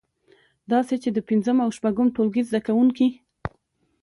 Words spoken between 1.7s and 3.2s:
شپږم ټولګي زده کوونکی